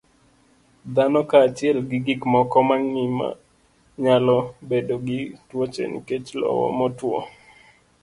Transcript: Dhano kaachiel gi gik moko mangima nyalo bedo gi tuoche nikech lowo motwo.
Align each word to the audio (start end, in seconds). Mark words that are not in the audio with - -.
Dhano 0.95 1.19
kaachiel 1.29 1.77
gi 1.89 1.97
gik 2.05 2.21
moko 2.33 2.57
mangima 2.67 3.27
nyalo 4.03 4.37
bedo 4.69 4.95
gi 5.05 5.19
tuoche 5.47 5.83
nikech 5.91 6.27
lowo 6.39 6.65
motwo. 6.77 7.17